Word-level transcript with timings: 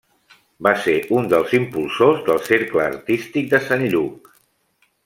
Va 0.67 0.71
ser 0.85 0.95
un 1.17 1.29
dels 1.33 1.53
impulsors 1.59 2.25
del 2.31 2.43
Cercle 2.49 2.83
Artístic 2.87 3.53
de 3.55 3.65
Sant 3.71 3.89
Lluc. 3.95 4.37